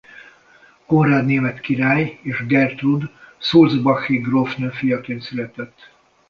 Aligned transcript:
Konrád 0.85 1.25
német 1.25 1.59
király 1.59 2.19
és 2.21 2.45
Gertrúd 2.45 3.03
sulzbachi 3.37 4.17
grófnő 4.17 4.69
fiaként 4.69 5.21
született. 5.21 5.89